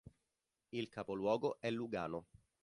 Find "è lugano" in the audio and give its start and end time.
1.59-2.25